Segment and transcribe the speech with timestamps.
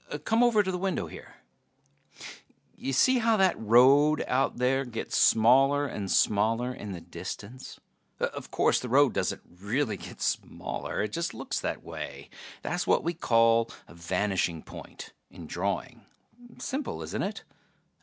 [0.25, 1.35] Come over to the window here.
[2.75, 7.79] Ya see how that road out there gets smaller and smaller in the distance?
[8.19, 12.31] Of course the road doesn't really get smaller it just looks that way.
[12.63, 16.07] That's what we call a vanishing point in drawing.
[16.57, 17.43] Simple, isn't it?